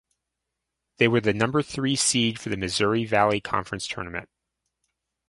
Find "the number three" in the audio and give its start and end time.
1.21-1.95